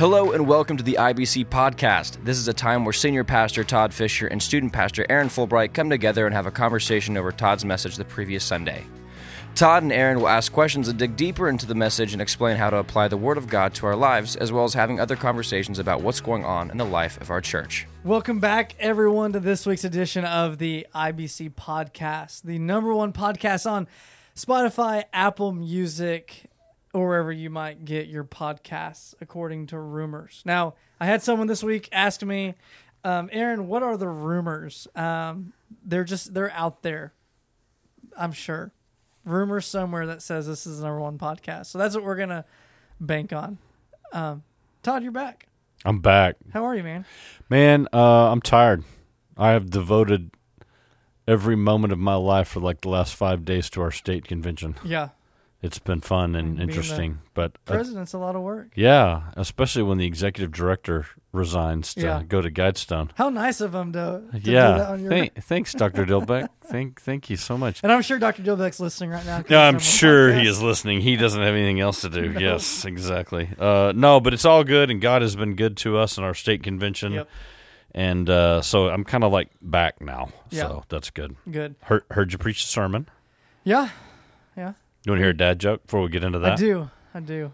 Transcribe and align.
Hello 0.00 0.32
and 0.32 0.48
welcome 0.48 0.78
to 0.78 0.82
the 0.82 0.96
IBC 0.98 1.48
podcast. 1.48 2.24
This 2.24 2.38
is 2.38 2.48
a 2.48 2.54
time 2.54 2.86
where 2.86 2.92
senior 2.94 3.22
pastor 3.22 3.62
Todd 3.62 3.92
Fisher 3.92 4.28
and 4.28 4.42
student 4.42 4.72
pastor 4.72 5.04
Aaron 5.10 5.28
Fulbright 5.28 5.74
come 5.74 5.90
together 5.90 6.24
and 6.24 6.34
have 6.34 6.46
a 6.46 6.50
conversation 6.50 7.18
over 7.18 7.30
Todd's 7.30 7.66
message 7.66 7.96
the 7.96 8.06
previous 8.06 8.42
Sunday. 8.42 8.86
Todd 9.54 9.82
and 9.82 9.92
Aaron 9.92 10.18
will 10.18 10.28
ask 10.28 10.52
questions 10.52 10.88
and 10.88 10.98
dig 10.98 11.16
deeper 11.16 11.50
into 11.50 11.66
the 11.66 11.74
message 11.74 12.14
and 12.14 12.22
explain 12.22 12.56
how 12.56 12.70
to 12.70 12.78
apply 12.78 13.08
the 13.08 13.18
Word 13.18 13.36
of 13.36 13.46
God 13.46 13.74
to 13.74 13.84
our 13.84 13.94
lives, 13.94 14.36
as 14.36 14.50
well 14.50 14.64
as 14.64 14.72
having 14.72 14.98
other 14.98 15.16
conversations 15.16 15.78
about 15.78 16.00
what's 16.00 16.22
going 16.22 16.46
on 16.46 16.70
in 16.70 16.78
the 16.78 16.86
life 16.86 17.20
of 17.20 17.28
our 17.28 17.42
church. 17.42 17.86
Welcome 18.02 18.40
back, 18.40 18.74
everyone, 18.78 19.34
to 19.34 19.40
this 19.40 19.66
week's 19.66 19.84
edition 19.84 20.24
of 20.24 20.56
the 20.56 20.86
IBC 20.94 21.50
podcast, 21.56 22.40
the 22.40 22.58
number 22.58 22.94
one 22.94 23.12
podcast 23.12 23.70
on 23.70 23.86
Spotify, 24.34 25.04
Apple 25.12 25.52
Music, 25.52 26.49
or 26.92 27.06
wherever 27.06 27.32
you 27.32 27.50
might 27.50 27.84
get 27.84 28.08
your 28.08 28.24
podcasts, 28.24 29.14
according 29.20 29.66
to 29.68 29.78
rumors. 29.78 30.42
Now, 30.44 30.74
I 30.98 31.06
had 31.06 31.22
someone 31.22 31.46
this 31.46 31.62
week 31.62 31.88
ask 31.92 32.22
me, 32.22 32.54
um, 33.04 33.30
Aaron, 33.32 33.68
what 33.68 33.82
are 33.82 33.96
the 33.96 34.08
rumors? 34.08 34.88
Um, 34.94 35.52
they're 35.84 36.04
just, 36.04 36.34
they're 36.34 36.52
out 36.52 36.82
there, 36.82 37.12
I'm 38.18 38.32
sure. 38.32 38.72
Rumors 39.24 39.66
somewhere 39.66 40.06
that 40.06 40.22
says 40.22 40.46
this 40.46 40.66
is 40.66 40.78
the 40.78 40.84
number 40.84 41.00
one 41.00 41.18
podcast. 41.18 41.66
So 41.66 41.78
that's 41.78 41.94
what 41.94 42.04
we're 42.04 42.16
going 42.16 42.30
to 42.30 42.44
bank 43.00 43.32
on. 43.32 43.58
Um, 44.12 44.42
Todd, 44.82 45.02
you're 45.02 45.12
back. 45.12 45.46
I'm 45.84 46.00
back. 46.00 46.36
How 46.52 46.64
are 46.64 46.74
you, 46.74 46.82
man? 46.82 47.04
Man, 47.48 47.86
uh, 47.92 48.30
I'm 48.32 48.40
tired. 48.40 48.84
I 49.36 49.50
have 49.50 49.70
devoted 49.70 50.30
every 51.26 51.56
moment 51.56 51.92
of 51.92 51.98
my 51.98 52.16
life 52.16 52.48
for 52.48 52.60
like 52.60 52.80
the 52.80 52.88
last 52.88 53.14
five 53.14 53.44
days 53.44 53.70
to 53.70 53.80
our 53.80 53.90
state 53.90 54.26
convention. 54.26 54.74
Yeah. 54.84 55.10
It's 55.62 55.78
been 55.78 56.00
fun 56.00 56.34
and 56.36 56.56
Being 56.56 56.68
interesting, 56.70 57.18
but 57.34 57.52
uh, 57.66 57.72
President's 57.72 58.14
a 58.14 58.18
lot 58.18 58.34
of 58.34 58.40
work. 58.40 58.68
yeah, 58.74 59.24
especially 59.36 59.82
when 59.82 59.98
the 59.98 60.06
executive 60.06 60.52
director 60.52 61.04
resigns 61.32 61.92
to 61.94 62.00
Yeah. 62.00 62.22
go 62.26 62.40
to 62.40 62.50
Guidestone. 62.50 63.10
How 63.16 63.28
nice 63.28 63.60
of 63.60 63.74
him 63.74 63.92
to, 63.92 64.22
to 64.32 64.38
do 64.38 64.50
that 64.52 64.76
yeah, 64.78 64.90
on 64.90 65.00
your. 65.02 65.10
Thank- 65.10 65.34
thanks, 65.44 65.74
Dr. 65.74 66.06
Dilbeck. 66.06 66.48
thank, 66.64 67.02
thank 67.02 67.28
you 67.28 67.36
so 67.36 67.58
much. 67.58 67.80
and 67.82 67.92
I'm 67.92 68.00
sure 68.00 68.18
Dr. 68.18 68.42
Dilbeck's 68.42 68.80
listening 68.80 69.10
right 69.10 69.24
now. 69.26 69.44
Yeah, 69.50 69.68
I'm 69.68 69.78
sure 69.78 70.30
podcast. 70.30 70.40
he 70.40 70.48
is 70.48 70.62
listening. 70.62 71.02
He 71.02 71.16
doesn't 71.16 71.40
have 71.42 71.54
anything 71.54 71.78
else 71.78 72.00
to 72.00 72.08
do. 72.08 72.32
Yes, 72.40 72.86
exactly. 72.86 73.50
Uh, 73.58 73.92
no, 73.94 74.18
but 74.18 74.32
it's 74.32 74.46
all 74.46 74.64
good, 74.64 74.90
and 74.90 74.98
God 75.00 75.20
has 75.20 75.36
been 75.36 75.56
good 75.56 75.76
to 75.78 75.98
us 75.98 76.16
in 76.16 76.24
our 76.24 76.32
state 76.34 76.62
convention. 76.62 77.12
Yep. 77.12 77.28
And 77.92 78.30
uh, 78.30 78.62
so 78.62 78.88
I'm 78.88 79.04
kind 79.04 79.24
of 79.24 79.30
like 79.32 79.50
back 79.60 80.00
now. 80.00 80.30
Yeah. 80.48 80.62
So 80.62 80.84
that's 80.88 81.10
good. 81.10 81.36
Good. 81.50 81.74
Heard, 81.82 82.04
heard 82.12 82.32
you 82.32 82.38
preach 82.38 82.62
the 82.64 82.68
sermon. 82.68 83.08
Yeah, 83.62 83.90
yeah. 84.56 84.72
You 85.04 85.12
want 85.12 85.18
to 85.20 85.22
hear 85.24 85.30
a 85.30 85.36
dad 85.36 85.58
joke 85.58 85.82
before 85.84 86.02
we 86.02 86.08
get 86.10 86.24
into 86.24 86.38
that? 86.40 86.52
I 86.52 86.56
do. 86.56 86.90
I 87.14 87.20
do. 87.20 87.52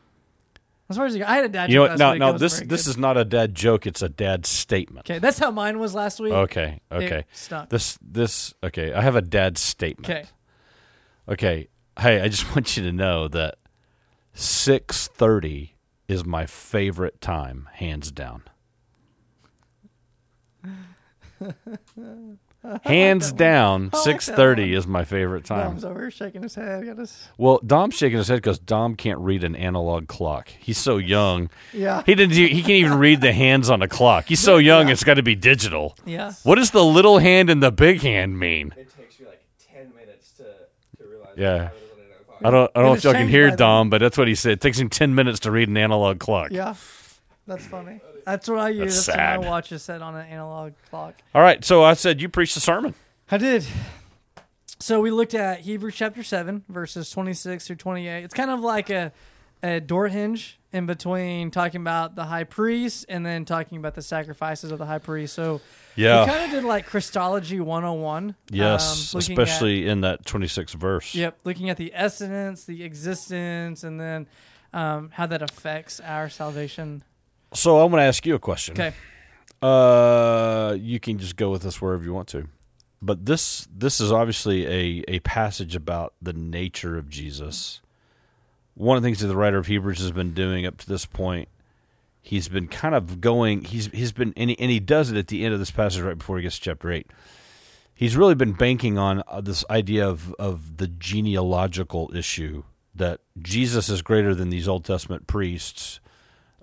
As 0.89 0.97
far 0.97 1.07
as 1.07 1.15
you 1.15 1.21
go, 1.21 1.27
I 1.27 1.37
had 1.37 1.45
a 1.45 1.49
dad 1.49 1.69
You 1.71 1.77
know 1.77 1.85
joke 1.87 1.91
what? 1.91 1.91
last 1.91 1.99
No, 1.99 2.11
week. 2.13 2.21
no. 2.21 2.33
Was 2.33 2.41
This 2.41 2.55
very 2.59 2.67
this 2.69 2.85
good. 2.85 2.91
is 2.91 2.97
not 2.97 3.17
a 3.17 3.25
dad 3.25 3.55
joke. 3.55 3.87
It's 3.87 4.03
a 4.03 4.09
dad 4.09 4.47
statement. 4.47 5.09
okay. 5.11 5.19
That's 5.19 5.39
how 5.39 5.51
mine 5.51 5.79
was 5.79 5.95
last 5.95 6.21
week. 6.21 6.33
Okay. 6.33 6.81
Okay. 6.93 7.25
stunk. 7.33 7.71
This 7.71 7.99
this 8.03 8.55
okay. 8.63 8.93
I 8.93 9.01
have 9.03 9.17
a 9.17 9.23
dad 9.23 9.59
statement. 9.59 10.09
Okay. 10.11 10.25
Okay. 11.29 11.69
Hey, 11.99 12.21
I 12.21 12.29
just 12.29 12.49
want 12.55 12.77
you 12.77 12.83
to 12.85 12.93
know 12.93 13.27
that 13.29 13.57
six 14.33 15.09
thirty 15.09 15.75
is 16.09 16.25
my 16.25 16.47
favorite 16.47 17.21
time, 17.21 17.69
hands 17.73 18.13
down. 18.13 18.43
hands 22.85 23.33
down, 23.33 23.91
I 23.93 23.97
like 23.97 24.05
six 24.05 24.27
that 24.27 24.37
thirty 24.37 24.71
one. 24.71 24.79
is 24.79 24.87
my 24.87 25.05
favorite 25.05 25.45
time. 25.45 25.69
Dom's 25.69 25.85
over 25.85 26.01
here 26.01 26.11
shaking 26.11 26.43
his 26.43 26.55
head. 26.55 26.85
Got 26.87 26.99
his, 26.99 27.29
Well, 27.39 27.61
Dom's 27.67 27.95
shaking 27.95 28.19
his 28.19 28.29
head 28.29 28.37
because 28.37 28.59
Dom 28.59 28.95
can't 28.97 29.19
read 29.21 29.45
an 29.45 29.55
analog 29.57 30.09
clock. 30.09 30.49
He's 30.59 30.79
so 30.79 30.97
young. 30.99 31.51
yeah. 31.73 32.03
He 32.07 32.15
didn't. 32.15 32.35
He 32.35 32.61
can't 32.63 32.71
even 32.71 32.99
read 32.99 33.21
the 33.21 33.33
hands 33.33 33.71
on 33.71 33.83
a 33.83 33.89
clock. 33.89 34.27
He's 34.27 34.41
so 34.41 34.57
young. 34.57 34.89
It's 34.89 35.05
got 35.05 35.15
to 35.15 35.23
be 35.23 35.35
digital. 35.35 35.97
yeah. 36.05 36.33
What 36.43 36.57
does 36.57 36.71
the 36.71 36.85
little 36.85 37.19
hand 37.19 37.51
and 37.51 37.63
the 37.63 37.71
big 37.73 38.01
hand 38.03 38.39
mean? 38.39 38.73
It 38.77 38.89
takes 38.97 39.19
you 39.21 39.27
like 39.27 39.43
10 39.73 39.93
minutes 39.95 40.33
to, 40.39 40.45
to 40.99 41.09
realize 41.09 41.35
Yeah. 41.37 41.71
I 42.45 42.51
don't. 42.51 42.71
I 42.75 42.81
don't 42.81 42.91
know 42.91 42.95
if 42.95 43.03
y'all 43.05 43.15
can 43.15 43.29
hear. 43.29 43.51
Dom, 43.57 43.89
but 43.89 43.99
that's 44.03 44.19
what 44.19 44.29
he 44.29 44.35
said. 44.35 44.53
It 44.53 44.61
takes 44.61 44.79
him 44.79 44.91
ten 44.91 45.15
minutes 45.15 45.41
to 45.41 45.51
read 45.51 45.69
an 45.71 45.77
analog 45.79 46.19
clock. 46.21 46.51
Yeah. 46.53 46.75
That's 47.47 47.67
funny. 47.67 48.01
That's 48.25 48.49
what 48.49 48.59
I 48.59 48.71
use. 48.71 48.95
That's 48.95 49.07
That's, 49.07 49.17
sad. 49.17 49.39
what 49.39 49.45
my 49.45 49.51
watch 49.51 49.73
is 49.73 49.83
set 49.83 50.03
on 50.03 50.17
an 50.17 50.27
analog 50.27 50.73
clock. 50.91 51.15
All 51.35 51.43
right. 51.43 51.65
So 51.65 51.85
I 51.85 51.95
said 51.95 52.21
you 52.21 52.29
preached 52.29 52.55
the 52.55 52.61
sermon. 52.61 52.95
I 53.31 53.39
did. 53.39 53.65
So 54.81 55.01
we 55.01 55.11
looked 55.11 55.35
at 55.35 55.61
Hebrews 55.61 55.95
chapter 55.95 56.23
7, 56.23 56.65
verses 56.69 57.11
26 57.11 57.67
through 57.67 57.77
28. 57.77 58.25
It's 58.25 58.35
kind 58.35 58.51
of 58.51 58.61
like 58.61 58.91
a, 58.91 59.13
a 59.63 59.81
door 59.81 60.09
hinge 60.09 60.59
in 60.73 60.85
between 60.87 61.51
talking 61.51 61.81
about 61.81 62.15
the 62.15 62.25
high 62.25 62.45
priest 62.45 63.07
and 63.09 63.25
then 63.25 63.45
talking 63.47 63.79
about 63.79 63.95
the 63.95 64.03
sacrifices 64.03 64.71
of 64.71 64.79
the 64.79 64.85
high 64.85 64.99
priest. 64.99 65.35
So 65.35 65.63
yeah, 65.95 66.25
we 66.25 66.31
kind 66.31 66.45
of 66.45 66.51
did 66.51 66.65
like 66.65 66.85
Christology 66.87 67.59
101. 67.61 68.35
Yes. 68.51 69.15
um, 69.15 69.19
looking 69.19 69.39
especially 69.41 69.89
in 69.89 70.03
that 70.03 70.27
twenty 70.27 70.47
sixth 70.49 70.75
verse. 70.75 71.15
Yep. 71.15 71.39
Looking 71.45 71.71
at 71.71 71.79
the 71.79 71.93
essence, 71.95 72.65
the 72.65 72.85
existence, 72.85 73.83
and 73.83 73.99
then 73.99 74.27
um, 74.75 75.11
how 75.15 75.25
that 75.27 75.41
affects 75.41 76.01
our 76.01 76.29
salvation. 76.29 77.03
So 77.55 77.81
I'm 77.81 77.91
going 77.91 78.01
to 78.01 78.07
ask 78.07 78.25
you 78.27 78.35
a 78.35 78.39
question. 78.39 78.75
Okay. 78.75 78.93
Uh, 79.63 80.77
you 80.79 81.01
can 81.01 81.19
just 81.19 81.37
go 81.37 81.51
with 81.51 81.63
this 81.63 81.81
wherever 81.81 82.05
you 82.05 82.13
want 82.13 82.29
to, 82.29 82.47
but 83.01 83.25
this 83.25 83.67
this 83.75 84.01
is 84.01 84.13
obviously 84.13 84.67
a 84.67 85.05
a 85.09 85.21
passage 85.21 85.75
about 85.75 86.13
the 86.21 86.35
nature 86.35 86.99
of 86.99 87.09
Jesus. 87.09 87.81
One 88.75 88.99
of 88.99 89.03
the 89.03 89.07
things 89.07 89.21
that 89.21 89.29
the 89.29 89.37
writer 89.37 89.57
of 89.57 89.67
Hebrews 89.67 90.01
has 90.01 90.13
been 90.13 90.35
doing 90.35 90.67
up 90.67 90.77
to 90.79 90.87
this 90.87 91.07
point, 91.07 91.49
he's 92.21 92.49
been 92.49 92.69
kind 92.69 92.95
of 92.95 93.23
going. 93.23 93.65
He's 93.65 93.87
he's 93.87 94.13
been 94.13 94.35
and 94.37 94.51
he, 94.51 94.59
and 94.59 94.71
he 94.71 94.79
does 94.79 95.11
it 95.11 95.17
at 95.17 95.29
the 95.29 95.43
end 95.43 95.55
of 95.55 95.59
this 95.59 95.71
passage 95.71 96.03
right 96.03 96.19
before 96.19 96.37
he 96.37 96.43
gets 96.43 96.59
to 96.59 96.65
chapter 96.65 96.93
eight. 96.93 97.11
He's 97.95 98.15
really 98.15 98.35
been 98.35 98.53
banking 98.53 98.99
on 98.99 99.23
uh, 99.27 99.41
this 99.41 99.65
idea 99.71 100.07
of 100.07 100.35
of 100.35 100.77
the 100.77 100.87
genealogical 100.87 102.15
issue 102.15 102.65
that 102.95 103.21
Jesus 103.41 103.89
is 103.89 104.03
greater 104.03 104.35
than 104.35 104.51
these 104.51 104.69
Old 104.69 104.85
Testament 104.85 105.27
priests 105.27 106.01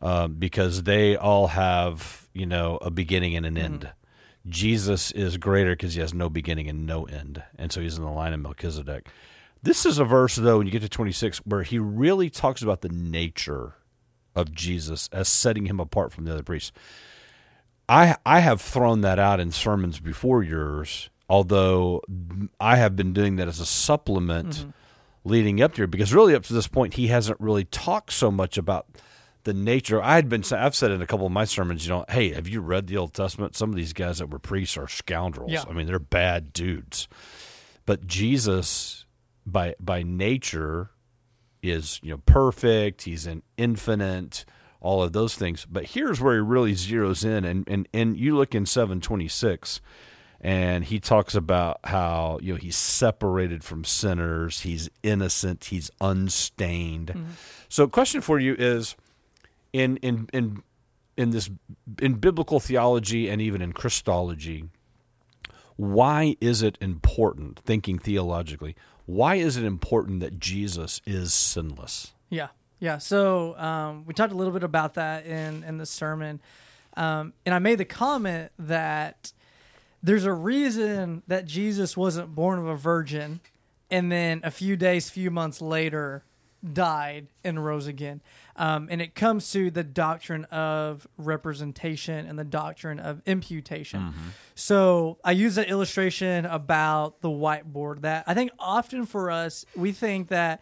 um, 0.04 0.34
because 0.34 0.84
they 0.84 1.16
all 1.16 1.48
have 1.48 2.28
you 2.34 2.46
know 2.46 2.78
a 2.82 2.92
beginning 2.92 3.36
and 3.36 3.46
an 3.46 3.58
end. 3.58 3.90
Jesus 4.46 5.12
is 5.12 5.38
greater 5.38 5.72
because 5.72 5.94
he 5.94 6.02
has 6.02 6.14
no 6.14 6.30
beginning 6.30 6.68
and 6.68 6.86
no 6.86 7.06
end, 7.06 7.42
and 7.58 7.72
so 7.72 7.82
he's 7.82 7.98
in 7.98 8.04
the 8.04 8.12
line 8.12 8.34
of 8.34 8.42
Melchizedek. 8.42 9.08
This 9.64 9.86
is 9.86 9.98
a 9.98 10.04
verse 10.06 10.36
though, 10.36 10.58
when 10.58 10.68
you 10.68 10.72
get 10.72 10.82
to 10.82 10.90
twenty 10.90 11.14
six, 11.14 11.40
where 11.40 11.64
he 11.64 11.80
really 11.80 12.30
talks 12.30 12.62
about 12.62 12.82
the 12.82 12.90
nature 12.90 13.76
of 14.36 14.52
Jesus 14.52 15.08
as 15.14 15.30
setting 15.30 15.68
him 15.68 15.80
apart 15.80 16.12
from 16.12 16.26
the 16.26 16.34
other 16.34 16.44
priests. 16.44 16.74
I 17.88 18.18
I 18.26 18.42
have 18.42 18.60
thrown 18.60 19.02
that 19.02 19.20
out 19.20 19.40
in 19.40 19.52
sermons 19.52 20.02
before 20.02 20.44
yours, 20.44 21.10
although 21.30 22.02
I 22.60 22.76
have 22.76 22.98
been 22.98 23.14
doing 23.14 23.38
that 23.38 23.48
as 23.48 23.62
a 23.62 23.66
supplement 23.66 24.66
leading 25.24 25.62
up 25.62 25.72
to 25.74 25.78
here 25.78 25.88
because 25.88 26.14
really 26.14 26.36
up 26.36 26.44
to 26.44 26.54
this 26.54 26.68
point 26.68 26.96
he 26.96 27.08
hasn't 27.08 27.40
really 27.40 27.64
talked 27.64 28.12
so 28.12 28.30
much 28.30 28.58
about 28.58 28.88
the 29.44 29.54
nature. 29.54 30.02
I 30.02 30.16
had 30.16 30.30
been 30.30 30.44
I've 30.52 30.76
said 30.76 30.92
in 30.92 31.02
a 31.02 31.08
couple 31.08 31.26
of 31.26 31.32
my 31.32 31.46
sermons, 31.46 31.86
you 31.86 31.92
know, 31.92 32.06
hey, 32.10 32.34
have 32.34 32.48
you 32.48 32.62
read 32.62 32.88
the 32.88 32.98
Old 32.98 33.14
Testament? 33.14 33.56
Some 33.56 33.70
of 33.70 33.76
these 33.76 33.94
guys 33.94 34.20
that 34.20 34.30
were 34.30 34.40
priests 34.40 34.78
are 34.78 34.88
scoundrels. 34.88 35.52
Yeah. 35.52 35.64
I 35.68 35.74
mean, 35.74 35.88
they're 35.88 36.00
bad 36.00 36.54
dudes. 36.54 37.08
But 37.86 38.08
Jesus 38.08 39.06
by 39.46 39.76
by 39.80 40.04
nature 40.04 40.92
is, 41.62 42.00
you 42.04 42.12
know, 42.12 42.22
perfect, 42.26 43.04
he's 43.04 43.26
an 43.26 43.44
infinite, 43.58 44.46
all 44.80 45.04
of 45.04 45.14
those 45.14 45.36
things. 45.36 45.66
But 45.70 45.86
here's 45.86 46.20
where 46.22 46.36
he 46.36 46.42
really 46.42 46.74
zeroes 46.74 47.26
in 47.26 47.46
and 47.46 47.68
and, 47.68 47.88
and 47.94 48.18
you 48.18 48.38
look 48.38 48.56
in 48.56 48.66
726 48.66 49.82
and 50.44 50.84
he 50.84 51.00
talks 51.00 51.36
about 51.36 51.80
how 51.86 52.38
you 52.42 52.54
know 52.54 52.60
he's 52.60 52.76
separated 52.76 53.64
from 53.64 53.86
sinners 53.86 54.60
he's 54.60 54.90
innocent 55.02 55.64
he's 55.66 55.90
unstained 56.02 57.08
mm-hmm. 57.08 57.32
so 57.70 57.88
question 57.88 58.20
for 58.20 58.38
you 58.38 58.54
is 58.60 58.98
in 59.74 59.98
in 59.98 60.30
in 60.32 60.64
in 61.18 61.32
this 61.32 61.50
in 62.02 62.14
biblical 62.16 62.60
theology 62.60 63.30
and 63.30 63.42
even 63.42 63.62
in 63.62 63.74
christology 63.74 64.66
why 65.76 66.36
is 66.40 66.62
it 66.62 66.78
important 66.80 67.60
thinking 67.66 68.00
theologically 68.00 68.76
why 69.06 69.36
is 69.36 69.58
it 69.58 69.66
important 69.66 70.20
that 70.22 70.40
jesus 70.40 71.02
is 71.06 71.34
sinless 71.34 72.14
Yeah, 72.30 72.48
yeah. 72.80 72.98
So 72.98 73.56
um, 73.60 74.06
we 74.08 74.14
talked 74.16 74.34
a 74.34 74.36
little 74.36 74.54
bit 74.54 74.64
about 74.64 74.96
that 74.96 75.28
in 75.28 75.64
in 75.64 75.78
the 75.78 75.86
sermon, 75.86 76.42
um, 76.98 77.34
and 77.46 77.54
I 77.54 77.60
made 77.60 77.78
the 77.78 77.86
comment 77.86 78.52
that 78.58 79.32
there's 80.02 80.26
a 80.26 80.34
reason 80.34 81.22
that 81.28 81.46
Jesus 81.46 81.96
wasn't 81.96 82.34
born 82.34 82.58
of 82.58 82.66
a 82.66 82.76
virgin, 82.76 83.40
and 83.92 84.12
then 84.12 84.42
a 84.44 84.50
few 84.50 84.76
days, 84.76 85.12
few 85.12 85.30
months 85.30 85.62
later, 85.62 86.24
died 86.72 87.28
and 87.44 87.64
rose 87.64 87.88
again. 87.88 88.22
Um, 88.56 88.88
and 88.90 89.02
it 89.02 89.16
comes 89.16 89.52
to 89.52 89.70
the 89.70 89.84
doctrine 89.84 90.46
of 90.46 91.08
representation 91.18 92.26
and 92.26 92.40
the 92.40 92.44
doctrine 92.44 93.00
of 93.00 93.22
imputation. 93.26 94.14
So 94.56 95.18
I 95.24 95.32
use 95.32 95.56
that 95.56 95.70
illustration 95.70 96.46
about 96.46 97.22
the 97.22 97.30
whiteboard 97.30 98.02
that 98.02 98.24
I 98.28 98.34
think 98.34 98.52
often 98.60 99.06
for 99.06 99.30
us, 99.32 99.66
we 99.76 99.92
think 99.92 100.30
that 100.30 100.62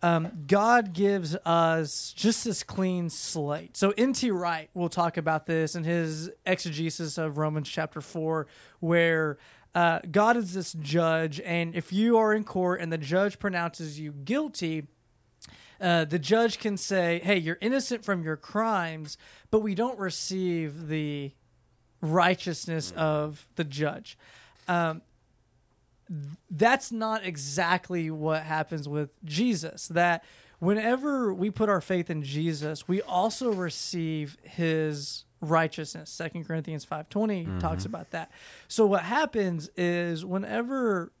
um, 0.00 0.44
God 0.46 0.92
gives 0.92 1.34
us 1.44 2.12
just 2.16 2.44
this 2.44 2.62
clean 2.62 3.10
slate. 3.10 3.76
So 3.76 3.92
N.T. 3.96 4.30
Wright 4.30 4.70
will 4.72 4.88
talk 4.88 5.16
about 5.16 5.46
this 5.46 5.74
in 5.74 5.84
his 5.84 6.30
exegesis 6.46 7.18
of 7.18 7.36
Romans 7.36 7.68
chapter 7.68 8.00
four, 8.00 8.46
where 8.78 9.38
uh, 9.74 10.00
God 10.10 10.36
is 10.36 10.54
this 10.54 10.72
judge, 10.72 11.40
and 11.40 11.74
if 11.74 11.92
you 11.92 12.16
are 12.16 12.32
in 12.32 12.44
court 12.44 12.80
and 12.80 12.92
the 12.92 12.98
judge 12.98 13.38
pronounces 13.38 13.98
you 13.98 14.12
guilty, 14.12 14.86
uh, 15.80 16.04
the 16.04 16.18
judge 16.18 16.58
can 16.58 16.76
say, 16.76 17.20
"Hey, 17.22 17.38
you're 17.38 17.58
innocent 17.60 18.04
from 18.04 18.22
your 18.22 18.36
crimes, 18.36 19.16
but 19.50 19.60
we 19.60 19.74
don't 19.74 19.98
receive 19.98 20.88
the 20.88 21.32
righteousness 22.00 22.92
of 22.96 23.46
the 23.56 23.64
judge." 23.64 24.18
Um, 24.66 25.02
that's 26.50 26.90
not 26.90 27.24
exactly 27.24 28.10
what 28.10 28.42
happens 28.42 28.88
with 28.88 29.10
Jesus. 29.24 29.88
That 29.88 30.24
whenever 30.58 31.32
we 31.32 31.50
put 31.50 31.68
our 31.68 31.80
faith 31.80 32.10
in 32.10 32.22
Jesus, 32.22 32.88
we 32.88 33.02
also 33.02 33.52
receive 33.52 34.36
his 34.42 35.24
righteousness. 35.40 36.10
Second 36.10 36.44
Corinthians 36.44 36.84
5:20 36.84 37.60
talks 37.60 37.84
about 37.84 38.10
that. 38.10 38.30
So 38.66 38.86
what 38.86 39.04
happens 39.04 39.70
is 39.76 40.24
whenever 40.24 41.12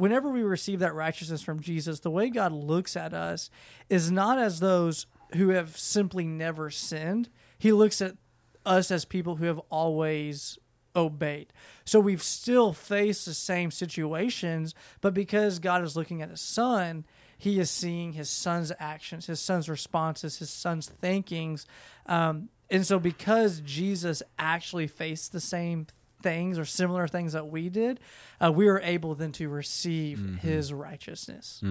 whenever 0.00 0.30
we 0.30 0.42
receive 0.42 0.78
that 0.78 0.94
righteousness 0.94 1.42
from 1.42 1.60
Jesus, 1.60 2.00
the 2.00 2.10
way 2.10 2.30
God 2.30 2.52
looks 2.52 2.96
at 2.96 3.12
us 3.12 3.50
is 3.90 4.10
not 4.10 4.38
as 4.38 4.58
those 4.58 5.06
who 5.34 5.50
have 5.50 5.76
simply 5.76 6.26
never 6.26 6.70
sinned. 6.70 7.28
He 7.58 7.70
looks 7.70 8.00
at 8.00 8.16
us 8.64 8.90
as 8.90 9.04
people 9.04 9.36
who 9.36 9.44
have 9.44 9.60
always 9.68 10.58
obeyed. 10.96 11.52
So 11.84 12.00
we've 12.00 12.22
still 12.22 12.72
faced 12.72 13.26
the 13.26 13.34
same 13.34 13.70
situations, 13.70 14.74
but 15.02 15.12
because 15.12 15.58
God 15.58 15.84
is 15.84 15.96
looking 15.96 16.22
at 16.22 16.30
his 16.30 16.40
son, 16.40 17.04
he 17.36 17.60
is 17.60 17.70
seeing 17.70 18.14
his 18.14 18.30
son's 18.30 18.72
actions, 18.78 19.26
his 19.26 19.40
son's 19.40 19.68
responses, 19.68 20.38
his 20.38 20.50
son's 20.50 20.88
thinkings. 20.88 21.66
Um, 22.06 22.48
and 22.70 22.86
so 22.86 22.98
because 22.98 23.60
Jesus 23.60 24.22
actually 24.38 24.86
faced 24.86 25.32
the 25.32 25.40
same 25.40 25.86
things 26.22 26.58
or 26.58 26.64
similar 26.64 27.08
things 27.08 27.32
that 27.32 27.48
we 27.48 27.68
did, 27.68 28.00
uh, 28.40 28.52
we 28.52 28.66
were 28.66 28.80
able 28.82 29.14
then 29.14 29.32
to 29.32 29.48
receive 29.48 30.38
his 30.42 30.72
righteousness. 30.72 31.62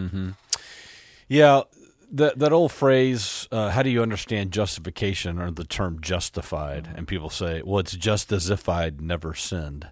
Yeah, 1.27 1.61
that 2.11 2.39
that 2.39 2.51
old 2.51 2.71
phrase, 2.71 3.47
uh, 3.51 3.69
"How 3.69 3.83
do 3.83 3.89
you 3.89 4.01
understand 4.01 4.51
justification?" 4.51 5.39
or 5.39 5.51
the 5.51 5.63
term 5.63 6.01
"justified," 6.01 6.89
and 6.95 7.07
people 7.07 7.29
say, 7.29 7.61
"Well, 7.63 7.79
it's 7.79 7.95
just 7.95 8.31
as 8.31 8.49
if 8.49 8.67
I'd 8.67 8.99
never 8.99 9.35
sinned." 9.35 9.87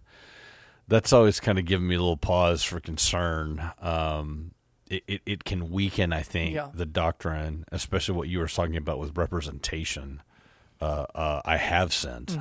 That's 0.88 1.12
always 1.13 1.39
kind 1.39 1.59
of 1.59 1.65
given 1.65 1.88
me 1.88 1.95
a 1.95 2.00
little 2.00 2.18
pause 2.18 2.63
for 2.63 2.80
concern. 2.80 3.71
Um, 3.81 4.51
it, 4.89 5.04
it, 5.06 5.21
it 5.25 5.44
can 5.44 5.69
weaken, 5.69 6.13
I 6.13 6.21
think, 6.21 6.56
Yeah. 6.56 6.69
the 6.74 6.86
doctrine, 6.86 7.65
especially 7.74 8.15
what 8.15 8.30
you 8.30 8.39
were 8.39 8.48
talking 8.48 8.77
about 8.77 8.98
with 8.98 9.18
representation. 9.18 10.21
Uh, 10.80 11.06
uh, 11.16 11.42
I 11.44 11.58
have 11.58 11.94
sinned. 11.94 12.38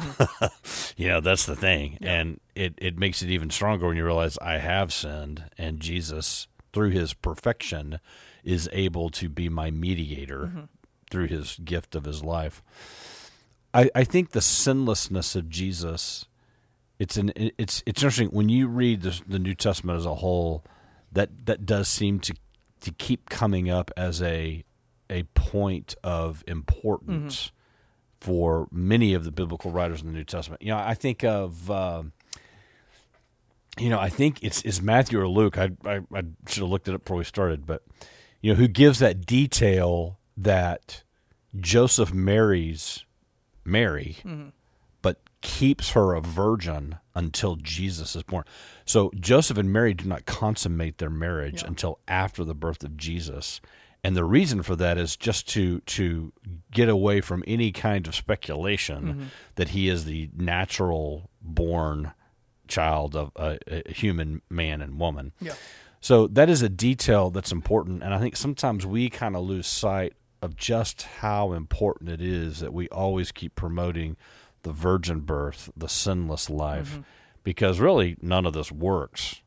you 0.96 1.08
know, 1.08 1.20
that's 1.20 1.46
the 1.46 1.56
thing. 1.56 1.98
And 2.02 2.40
it, 2.54 2.74
it 2.78 2.98
makes 2.98 3.22
it 3.22 3.30
even 3.30 3.50
stronger 3.50 3.86
when 3.86 3.96
you 3.96 4.04
realize 4.04 4.36
I 4.38 4.58
have 4.58 4.92
sinned, 4.92 5.44
and 5.56 5.80
Jesus, 5.80 6.46
through 6.72 6.90
his 6.90 7.14
perfection, 7.14 7.98
is 8.44 8.68
able 8.72 9.10
to 9.10 9.28
be 9.28 9.48
my 9.48 9.70
mediator 9.70 10.68
through 11.10 11.26
his 11.28 11.58
gift 11.64 11.94
of 11.94 12.04
his 12.04 12.22
life. 12.22 12.62
I, 13.72 13.90
I 13.94 14.04
think 14.04 14.30
the 14.30 14.40
sinlessness 14.40 15.36
of 15.36 15.50
Jesus, 15.50 16.26
it's 16.98 17.16
an 17.16 17.32
it's 17.36 17.82
it's 17.86 18.02
interesting 18.02 18.28
when 18.28 18.48
you 18.48 18.68
read 18.68 19.02
the, 19.02 19.20
the 19.26 19.38
New 19.38 19.54
Testament 19.54 19.98
as 19.98 20.06
a 20.06 20.16
whole, 20.16 20.64
that 21.12 21.46
that 21.46 21.66
does 21.66 21.88
seem 21.88 22.20
to 22.20 22.34
to 22.80 22.92
keep 22.92 23.28
coming 23.28 23.68
up 23.68 23.90
as 23.96 24.22
a 24.22 24.64
a 25.10 25.24
point 25.34 25.94
of 26.02 26.42
importance 26.46 27.52
for 28.20 28.66
many 28.70 29.14
of 29.14 29.24
the 29.24 29.30
biblical 29.32 29.70
writers 29.70 30.00
in 30.00 30.06
the 30.08 30.12
New 30.12 30.24
Testament. 30.24 30.62
You 30.62 30.68
know, 30.68 30.78
I 30.78 30.94
think 30.94 31.24
of. 31.24 31.70
um 31.70 32.12
you 33.78 33.90
know, 33.90 33.98
I 34.00 34.08
think 34.08 34.42
it's 34.42 34.62
is 34.62 34.80
Matthew 34.80 35.20
or 35.20 35.28
Luke. 35.28 35.58
I, 35.58 35.70
I 35.84 35.96
I 36.14 36.22
should 36.48 36.62
have 36.62 36.70
looked 36.70 36.88
it 36.88 36.94
up 36.94 37.02
before 37.04 37.18
we 37.18 37.24
started, 37.24 37.66
but 37.66 37.82
you 38.40 38.52
know, 38.52 38.56
who 38.58 38.68
gives 38.68 39.00
that 39.00 39.26
detail 39.26 40.18
that 40.36 41.02
Joseph 41.60 42.12
marries 42.12 43.04
Mary, 43.66 44.16
but 45.02 45.20
keeps 45.42 45.90
her 45.90 46.14
a 46.14 46.20
virgin 46.22 46.96
until 47.14 47.56
Jesus 47.56 48.16
is 48.16 48.22
born. 48.22 48.44
So 48.86 49.10
Joseph 49.20 49.58
and 49.58 49.70
Mary 49.70 49.92
do 49.92 50.06
not 50.08 50.24
consummate 50.24 50.96
their 50.98 51.10
marriage 51.10 51.60
Yeah. 51.62 51.68
until 51.68 51.98
after 52.08 52.44
the 52.44 52.54
birth 52.54 52.82
of 52.82 52.96
Jesus. 52.96 53.60
And 54.06 54.14
the 54.14 54.24
reason 54.24 54.62
for 54.62 54.76
that 54.76 54.98
is 54.98 55.16
just 55.16 55.48
to 55.48 55.80
to 55.80 56.32
get 56.70 56.88
away 56.88 57.20
from 57.20 57.42
any 57.44 57.72
kind 57.72 58.06
of 58.06 58.14
speculation 58.14 59.02
mm-hmm. 59.04 59.22
that 59.56 59.70
he 59.70 59.88
is 59.88 60.04
the 60.04 60.30
natural 60.36 61.28
born 61.42 62.12
child 62.68 63.16
of 63.16 63.32
a, 63.34 63.58
a 63.66 63.92
human 63.92 64.42
man 64.48 64.80
and 64.80 65.00
woman. 65.00 65.32
Yeah. 65.40 65.54
So 66.00 66.28
that 66.28 66.48
is 66.48 66.62
a 66.62 66.68
detail 66.68 67.30
that's 67.30 67.50
important, 67.50 68.04
and 68.04 68.14
I 68.14 68.20
think 68.20 68.36
sometimes 68.36 68.86
we 68.86 69.10
kind 69.10 69.34
of 69.34 69.42
lose 69.42 69.66
sight 69.66 70.12
of 70.40 70.54
just 70.54 71.02
how 71.02 71.52
important 71.52 72.08
it 72.08 72.20
is 72.20 72.60
that 72.60 72.72
we 72.72 72.88
always 72.90 73.32
keep 73.32 73.56
promoting 73.56 74.16
the 74.62 74.70
virgin 74.70 75.18
birth, 75.18 75.68
the 75.76 75.88
sinless 75.88 76.48
life, 76.48 76.92
mm-hmm. 76.92 77.00
because 77.42 77.80
really 77.80 78.16
none 78.22 78.46
of 78.46 78.52
this 78.52 78.70
works, 78.70 79.42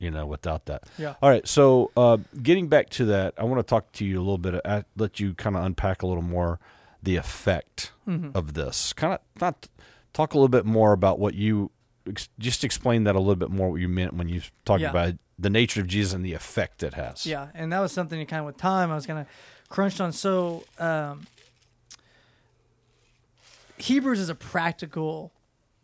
you 0.00 0.10
know, 0.10 0.26
without 0.26 0.66
that. 0.66 0.82
Yeah. 0.98 1.14
All 1.22 1.30
right, 1.30 1.46
so 1.46 1.92
uh, 1.96 2.16
getting 2.42 2.66
back 2.66 2.90
to 2.90 3.04
that, 3.04 3.34
I 3.38 3.44
want 3.44 3.60
to 3.60 3.62
talk 3.62 3.92
to 3.92 4.04
you 4.04 4.16
a 4.18 4.24
little 4.24 4.38
bit, 4.38 4.60
uh, 4.64 4.82
let 4.96 5.20
you 5.20 5.34
kind 5.34 5.54
of 5.56 5.62
unpack 5.64 6.02
a 6.02 6.06
little 6.08 6.22
more 6.24 6.58
the 7.02 7.14
effect 7.16 7.92
of 8.34 8.54
this. 8.54 8.92
Kind 8.92 9.12
of 9.14 9.20
not 9.40 9.68
talk 10.12 10.34
a 10.34 10.36
little 10.36 10.48
bit 10.48 10.64
more 10.66 10.92
about 10.92 11.18
what 11.20 11.34
you 11.34 11.70
ex- 12.08 12.28
just 12.40 12.64
explain 12.64 13.04
that 13.04 13.14
a 13.14 13.18
little 13.20 13.36
bit 13.36 13.50
more 13.50 13.70
what 13.70 13.80
you 13.80 13.88
meant 13.88 14.14
when 14.14 14.28
you 14.28 14.42
talked 14.64 14.80
Yeah. 14.82 14.90
about 14.90 15.14
the 15.38 15.48
nature 15.50 15.80
of 15.80 15.86
Jesus 15.86 16.12
and 16.12 16.24
the 16.24 16.32
effect 16.34 16.82
it 16.82 16.94
has. 16.94 17.24
Yeah, 17.24 17.48
and 17.54 17.72
that 17.72 17.78
was 17.80 17.92
something 17.92 18.18
that 18.18 18.26
kind 18.28 18.40
of 18.40 18.46
with 18.46 18.56
time 18.58 18.90
I 18.90 18.94
was 18.96 19.06
kind 19.06 19.18
of 19.20 19.26
crunched 19.68 20.00
on. 20.00 20.12
So 20.12 20.64
um, 20.78 21.26
Hebrews 23.78 24.20
is 24.20 24.28
a 24.28 24.34
practical 24.34 25.32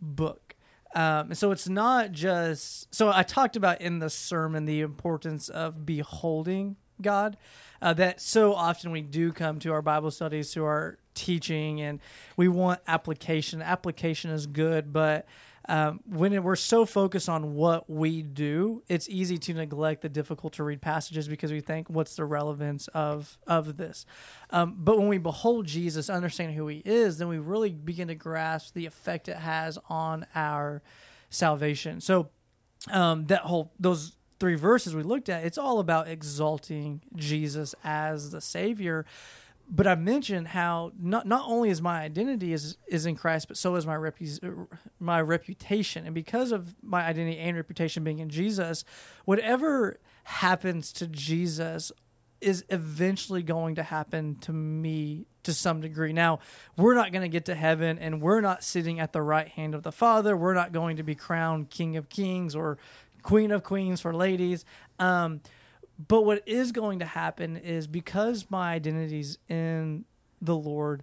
book. 0.00 0.45
Um, 0.96 1.34
so 1.34 1.52
it's 1.52 1.68
not 1.68 2.12
just 2.12 2.92
so 2.92 3.12
I 3.12 3.22
talked 3.22 3.54
about 3.54 3.82
in 3.82 3.98
the 3.98 4.08
sermon 4.08 4.64
the 4.64 4.80
importance 4.80 5.50
of 5.50 5.84
beholding 5.84 6.76
God. 7.02 7.36
Uh, 7.82 7.92
that 7.92 8.22
so 8.22 8.54
often 8.54 8.90
we 8.90 9.02
do 9.02 9.30
come 9.30 9.58
to 9.58 9.70
our 9.70 9.82
Bible 9.82 10.10
studies, 10.10 10.50
to 10.52 10.64
our 10.64 10.96
teaching, 11.12 11.82
and 11.82 12.00
we 12.34 12.48
want 12.48 12.80
application. 12.88 13.60
Application 13.60 14.30
is 14.30 14.46
good, 14.46 14.94
but 14.94 15.26
um, 15.68 16.00
when 16.06 16.42
we're 16.42 16.56
so 16.56 16.86
focused 16.86 17.28
on 17.28 17.54
what 17.54 17.90
we 17.90 18.22
do, 18.22 18.82
it's 18.88 19.08
easy 19.08 19.38
to 19.38 19.54
neglect 19.54 20.02
the 20.02 20.08
difficult 20.08 20.52
to 20.54 20.64
read 20.64 20.80
passages 20.80 21.28
because 21.28 21.52
we 21.52 21.60
think, 21.60 21.90
"What's 21.90 22.16
the 22.16 22.24
relevance 22.24 22.88
of 22.88 23.38
of 23.46 23.76
this?" 23.76 24.06
Um, 24.50 24.76
but 24.78 24.98
when 24.98 25.08
we 25.08 25.18
behold 25.18 25.66
Jesus, 25.66 26.08
understand 26.08 26.54
who 26.54 26.68
He 26.68 26.82
is, 26.84 27.18
then 27.18 27.28
we 27.28 27.38
really 27.38 27.70
begin 27.70 28.08
to 28.08 28.14
grasp 28.14 28.74
the 28.74 28.86
effect 28.86 29.28
it 29.28 29.38
has 29.38 29.78
on 29.88 30.26
our 30.34 30.82
salvation. 31.30 32.00
So 32.00 32.30
um, 32.90 33.26
that 33.26 33.42
whole 33.42 33.72
those 33.78 34.16
three 34.38 34.54
verses 34.54 34.94
we 34.94 35.02
looked 35.02 35.28
at, 35.28 35.44
it's 35.44 35.58
all 35.58 35.78
about 35.80 36.08
exalting 36.08 37.02
Jesus 37.14 37.74
as 37.82 38.30
the 38.30 38.40
Savior. 38.40 39.06
But 39.68 39.86
I 39.86 39.96
mentioned 39.96 40.48
how 40.48 40.92
not 40.98 41.26
not 41.26 41.44
only 41.46 41.70
is 41.70 41.82
my 41.82 42.00
identity 42.00 42.52
is 42.52 42.76
is 42.86 43.04
in 43.04 43.16
Christ, 43.16 43.48
but 43.48 43.56
so 43.56 43.74
is 43.74 43.84
my 43.86 43.96
repu- 43.96 44.68
my 45.00 45.20
reputation, 45.20 46.06
and 46.06 46.14
because 46.14 46.52
of 46.52 46.74
my 46.82 47.04
identity 47.04 47.38
and 47.38 47.56
reputation 47.56 48.04
being 48.04 48.20
in 48.20 48.28
Jesus, 48.28 48.84
whatever 49.24 49.98
happens 50.24 50.92
to 50.94 51.06
Jesus 51.06 51.90
is 52.40 52.64
eventually 52.68 53.42
going 53.42 53.74
to 53.76 53.82
happen 53.82 54.36
to 54.36 54.52
me 54.52 55.26
to 55.42 55.54
some 55.54 55.80
degree. 55.80 56.12
Now, 56.12 56.40
we're 56.76 56.94
not 56.94 57.12
going 57.12 57.22
to 57.22 57.28
get 57.28 57.46
to 57.46 57.54
heaven 57.54 57.98
and 57.98 58.20
we're 58.20 58.40
not 58.40 58.62
sitting 58.62 59.00
at 59.00 59.12
the 59.12 59.22
right 59.22 59.48
hand 59.48 59.74
of 59.74 59.82
the 59.82 59.92
Father. 59.92 60.36
We're 60.36 60.54
not 60.54 60.72
going 60.72 60.96
to 60.98 61.02
be 61.02 61.14
crowned 61.14 61.70
King 61.70 61.96
of 61.96 62.08
Kings 62.08 62.54
or 62.54 62.78
Queen 63.22 63.50
of 63.50 63.62
Queens 63.62 64.00
for 64.00 64.14
ladies. 64.14 64.64
Um, 64.98 65.40
but 65.98 66.22
what 66.22 66.42
is 66.46 66.72
going 66.72 66.98
to 66.98 67.04
happen 67.04 67.56
is 67.56 67.86
because 67.86 68.46
my 68.50 68.72
identity's 68.72 69.38
in 69.48 70.04
the 70.40 70.56
Lord, 70.56 71.02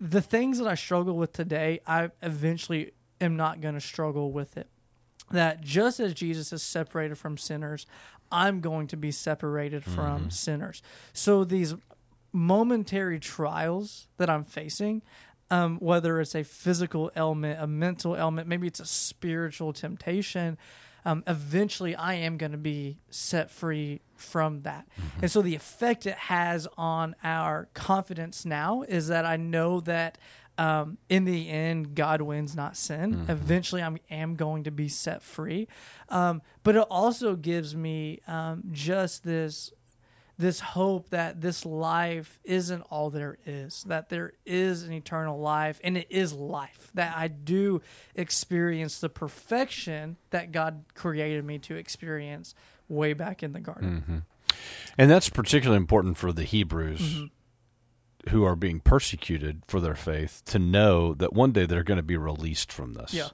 the 0.00 0.22
things 0.22 0.58
that 0.58 0.66
I 0.66 0.74
struggle 0.74 1.16
with 1.16 1.32
today, 1.32 1.80
I 1.86 2.10
eventually 2.22 2.92
am 3.20 3.36
not 3.36 3.60
going 3.60 3.74
to 3.74 3.80
struggle 3.80 4.32
with 4.32 4.56
it. 4.56 4.68
That 5.30 5.60
just 5.60 6.00
as 6.00 6.14
Jesus 6.14 6.52
is 6.52 6.62
separated 6.62 7.18
from 7.18 7.36
sinners, 7.36 7.86
I'm 8.30 8.60
going 8.60 8.86
to 8.88 8.96
be 8.96 9.10
separated 9.10 9.84
from 9.84 10.30
sinners. 10.30 10.82
So 11.12 11.44
these 11.44 11.74
momentary 12.32 13.18
trials 13.18 14.08
that 14.18 14.30
I'm 14.30 14.44
facing, 14.44 15.02
um, 15.50 15.78
whether 15.78 16.20
it's 16.20 16.34
a 16.34 16.42
physical 16.42 17.10
element, 17.14 17.60
a 17.60 17.66
mental 17.66 18.16
element, 18.16 18.48
maybe 18.48 18.66
it's 18.66 18.80
a 18.80 18.86
spiritual 18.86 19.72
temptation, 19.72 20.58
um, 21.06 21.22
eventually 21.28 21.94
I 21.94 22.14
am 22.14 22.36
going 22.36 22.50
to 22.50 22.58
be 22.58 22.98
set 23.10 23.48
free 23.48 24.00
from 24.16 24.62
that. 24.62 24.86
Mm-hmm. 24.88 25.20
And 25.22 25.30
so 25.30 25.40
the 25.40 25.54
effect 25.54 26.04
it 26.04 26.16
has 26.16 26.66
on 26.76 27.14
our 27.22 27.68
confidence 27.74 28.44
now 28.44 28.82
is 28.82 29.06
that 29.06 29.24
I 29.24 29.36
know 29.36 29.80
that 29.80 30.18
um, 30.58 30.98
in 31.08 31.24
the 31.24 31.48
end, 31.48 31.94
God 31.94 32.22
wins, 32.22 32.56
not 32.56 32.76
sin. 32.76 33.14
Mm-hmm. 33.14 33.30
Eventually, 33.30 33.82
I 33.82 33.94
am 34.10 34.34
going 34.34 34.64
to 34.64 34.70
be 34.72 34.88
set 34.88 35.22
free. 35.22 35.68
Um, 36.08 36.42
but 36.64 36.74
it 36.74 36.86
also 36.90 37.36
gives 37.36 37.76
me 37.76 38.20
um, 38.26 38.64
just 38.72 39.22
this 39.22 39.72
this 40.38 40.60
hope 40.60 41.10
that 41.10 41.40
this 41.40 41.64
life 41.64 42.38
isn't 42.44 42.82
all 42.90 43.08
there 43.10 43.38
is, 43.46 43.84
that 43.84 44.10
there 44.10 44.34
is 44.44 44.82
an 44.82 44.92
eternal 44.92 45.38
life, 45.40 45.80
and 45.82 45.96
it 45.96 46.06
is 46.10 46.32
life, 46.32 46.90
that 46.94 47.16
I 47.16 47.28
do 47.28 47.80
experience 48.14 49.00
the 49.00 49.08
perfection 49.08 50.16
that 50.30 50.52
God 50.52 50.84
created 50.94 51.44
me 51.44 51.58
to 51.60 51.76
experience 51.76 52.54
way 52.88 53.14
back 53.14 53.42
in 53.42 53.52
the 53.52 53.60
garden. 53.60 54.24
And 54.98 55.10
that's 55.10 55.28
particularly 55.30 55.78
important 55.78 56.16
for 56.18 56.32
the 56.32 56.44
Hebrews 56.44 57.00
Mm-hmm. 57.00 58.30
who 58.30 58.44
are 58.44 58.56
being 58.56 58.80
persecuted 58.80 59.62
for 59.68 59.80
their 59.80 59.94
faith 59.94 60.42
to 60.46 60.58
know 60.58 61.14
that 61.14 61.32
one 61.32 61.52
day 61.52 61.64
they're 61.64 61.82
going 61.84 61.96
to 61.96 62.02
be 62.02 62.16
released 62.16 62.72
from 62.72 62.94
this. 62.94 63.14
Yeah. 63.14 63.28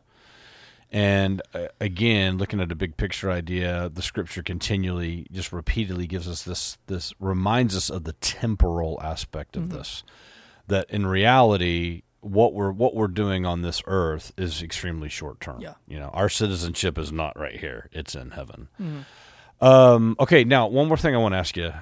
And 0.95 1.41
uh, 1.55 1.69
again, 1.81 2.37
looking 2.37 2.61
at 2.61 2.71
a 2.71 2.75
big 2.75 2.99
picture 2.99 3.31
idea, 3.31 3.91
the 3.93 4.03
scripture 4.03 4.43
continually, 4.43 5.27
just 5.33 5.51
repeatedly 5.51 6.07
gives 6.07 6.29
us 6.29 6.43
this. 6.43 6.77
This 6.87 7.15
reminds 7.19 7.75
us 7.75 7.89
of 7.89 8.05
the 8.05 8.13
temporal 8.15 9.01
aspect 9.03 9.55
Mm-hmm. 9.55 9.65
of 9.65 9.79
this. 9.79 10.05
That 10.67 10.91
in 10.91 11.07
reality, 11.07 12.03
what 12.21 12.53
we're 12.53 12.71
what 12.71 12.95
we're 12.95 13.09
doing 13.09 13.45
on 13.47 13.63
this 13.63 13.83
earth 13.87 14.33
is 14.37 14.63
extremely 14.63 15.09
short 15.09 15.41
term. 15.41 15.61
Yeah. 15.61 15.75
You 15.89 15.99
know, 15.99 16.11
our 16.13 16.29
citizenship 16.29 16.99
is 16.99 17.11
not 17.11 17.39
right 17.39 17.59
here; 17.59 17.89
it's 17.91 18.15
in 18.15 18.31
heaven. 18.33 18.69
Mm-hmm. 18.81 19.65
Um, 19.65 20.17
okay, 20.21 20.45
now 20.45 20.67
one 20.69 20.89
more 20.89 20.97
thing 20.99 21.15
I 21.15 21.19
want 21.19 21.33
to 21.33 21.39
ask 21.39 21.57
you. 21.57 21.73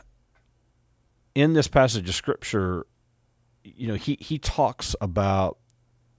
In 1.34 1.52
this 1.52 1.68
passage 1.68 2.08
of 2.08 2.14
scripture, 2.14 2.86
you 3.64 3.88
know, 3.88 3.94
he 3.94 4.16
he 4.20 4.38
talks 4.38 4.94
about 5.00 5.58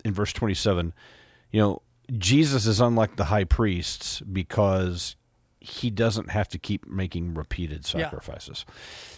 in 0.06 0.14
verse 0.14 0.34
twenty 0.34 0.54
seven, 0.56 0.94
you 1.52 1.60
know, 1.62 1.82
Jesus 2.18 2.66
is 2.66 2.80
unlike 2.80 3.16
the 3.16 3.26
high 3.26 3.46
priests 3.46 4.22
because 4.22 5.16
he 5.62 5.92
doesn't 5.92 6.32
have 6.32 6.48
to 6.50 6.58
keep 6.58 6.88
making 6.88 7.36
repeated 7.36 7.86
Yeah. 7.86 8.04
sacrifices. 8.06 8.66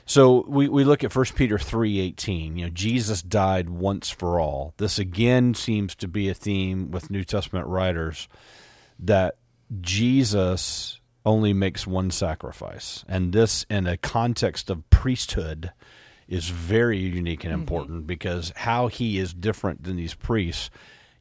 So 0.05 0.45
we, 0.47 0.67
we 0.67 0.83
look 0.83 1.03
at 1.03 1.13
1 1.13 1.35
Peter 1.35 1.57
3:18, 1.57 2.57
you 2.57 2.65
know, 2.65 2.69
Jesus 2.69 3.21
died 3.21 3.69
once 3.69 4.09
for 4.09 4.39
all. 4.39 4.73
This 4.77 4.99
again 4.99 5.53
seems 5.53 5.95
to 5.95 6.07
be 6.07 6.27
a 6.27 6.33
theme 6.33 6.91
with 6.91 7.09
New 7.09 7.23
Testament 7.23 7.67
writers 7.67 8.27
that 8.99 9.37
Jesus 9.79 10.99
only 11.25 11.53
makes 11.53 11.87
one 11.87 12.11
sacrifice. 12.11 13.05
And 13.07 13.31
this 13.31 13.65
in 13.69 13.87
a 13.87 13.95
context 13.95 14.69
of 14.69 14.89
priesthood 14.89 15.71
is 16.27 16.49
very 16.49 16.99
unique 16.99 17.45
and 17.45 17.53
mm-hmm. 17.53 17.61
important 17.61 18.07
because 18.07 18.51
how 18.57 18.87
he 18.87 19.17
is 19.17 19.33
different 19.33 19.83
than 19.83 19.95
these 19.95 20.13
priests 20.13 20.69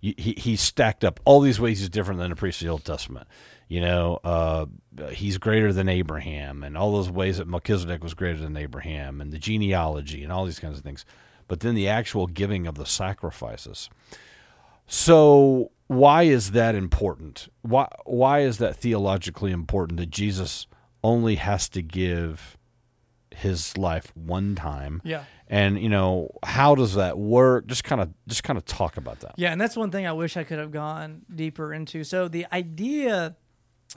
he, 0.02 0.14
he- 0.18 0.34
he's 0.38 0.60
stacked 0.60 1.02
up 1.04 1.18
all 1.24 1.40
these 1.40 1.58
ways 1.58 1.78
he's 1.80 1.88
different 1.88 2.20
than 2.20 2.28
the 2.28 2.36
priests 2.36 2.60
of 2.60 2.66
the 2.66 2.72
Old 2.72 2.84
Testament. 2.84 3.26
You 3.68 3.80
know, 3.80 4.18
uh, 4.22 4.66
he's 5.12 5.38
greater 5.38 5.72
than 5.72 5.88
Abraham, 5.88 6.62
and 6.62 6.76
all 6.76 6.92
those 6.92 7.08
ways 7.08 7.38
that 7.38 7.48
Melchizedek 7.48 8.02
was 8.02 8.12
greater 8.12 8.38
than 8.38 8.54
Abraham, 8.58 9.22
and 9.22 9.32
the 9.32 9.38
genealogy, 9.38 10.22
and 10.22 10.30
all 10.30 10.44
these 10.44 10.58
kinds 10.58 10.76
of 10.76 10.84
things. 10.84 11.06
But 11.48 11.60
then 11.60 11.74
the 11.74 11.88
actual 11.88 12.26
giving 12.26 12.66
of 12.66 12.74
the 12.74 12.84
sacrifices. 12.84 13.88
So 14.86 15.70
why 15.86 16.24
is 16.24 16.50
that 16.52 16.74
important? 16.74 17.48
Why 17.62 17.88
why 18.04 18.40
is 18.40 18.58
that 18.58 18.76
theologically 18.76 19.52
important 19.52 19.98
that 19.98 20.10
Jesus 20.10 20.66
only 21.02 21.36
has 21.36 21.68
to 21.70 21.82
give 21.82 22.56
his 23.34 23.76
life 23.76 24.12
one 24.14 24.54
time? 24.54 25.00
Yeah. 25.04 25.24
And 25.48 25.80
you 25.80 25.88
know, 25.88 26.30
how 26.42 26.74
does 26.74 26.94
that 26.94 27.18
work? 27.18 27.66
Just 27.66 27.84
kind 27.84 28.00
of 28.00 28.10
just 28.26 28.42
kind 28.44 28.56
of 28.56 28.64
talk 28.64 28.96
about 28.96 29.20
that. 29.20 29.34
Yeah, 29.36 29.52
and 29.52 29.60
that's 29.60 29.76
one 29.76 29.90
thing 29.90 30.06
I 30.06 30.12
wish 30.12 30.36
I 30.36 30.44
could 30.44 30.58
have 30.58 30.72
gone 30.72 31.22
deeper 31.34 31.72
into. 31.74 32.04
So 32.04 32.28
the 32.28 32.46
idea 32.52 33.36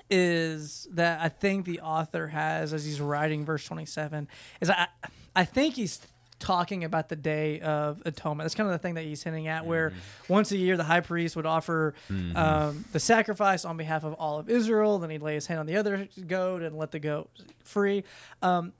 is 0.09 0.87
that 0.91 1.21
I 1.21 1.29
think 1.29 1.65
the 1.65 1.79
author 1.79 2.27
has 2.27 2.73
as 2.73 2.83
he's 2.83 2.99
writing 2.99 3.45
verse 3.45 3.63
27 3.65 4.27
is 4.59 4.69
I 4.69 4.87
I 5.35 5.45
think 5.45 5.75
he's 5.75 6.01
talking 6.39 6.83
about 6.83 7.09
the 7.09 7.15
day 7.15 7.59
of 7.61 8.01
atonement. 8.05 8.45
That's 8.45 8.55
kind 8.55 8.67
of 8.67 8.73
the 8.73 8.79
thing 8.79 8.95
that 8.95 9.03
he's 9.05 9.23
hinting 9.23 9.47
at 9.47 9.65
where 9.65 9.93
once 10.27 10.51
a 10.51 10.57
year 10.57 10.77
the 10.77 10.83
high 10.83 10.99
priest 10.99 11.35
would 11.35 11.45
offer 11.45 11.93
um, 12.35 12.85
the 12.91 12.99
sacrifice 12.99 13.65
on 13.65 13.77
behalf 13.77 14.03
of 14.03 14.13
all 14.13 14.39
of 14.39 14.49
Israel, 14.49 14.99
then 14.99 15.09
he'd 15.09 15.21
lay 15.21 15.35
his 15.35 15.47
hand 15.47 15.59
on 15.59 15.65
the 15.65 15.77
other 15.77 16.07
goat 16.27 16.61
and 16.61 16.77
let 16.77 16.91
the 16.91 16.99
goat 16.99 17.29
free. 17.63 18.03
Um, 18.41 18.73